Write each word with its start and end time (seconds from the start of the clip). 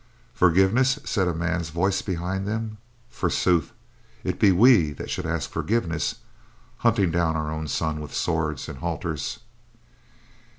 "Forgiveness!" 0.33 0.97
said 1.05 1.27
a 1.27 1.33
man's 1.35 1.69
voice 1.69 2.01
behind 2.01 2.47
them. 2.47 2.79
"Forsooth, 3.11 3.71
it 4.23 4.39
be 4.39 4.51
we 4.51 4.93
that 4.93 5.11
should 5.11 5.27
ask 5.27 5.51
forgiveness; 5.51 6.15
hunting 6.77 7.11
down 7.11 7.35
our 7.35 7.51
own 7.51 7.67
son 7.67 7.99
with 8.01 8.11
swords 8.15 8.67
and 8.67 8.79
halters. 8.79 9.37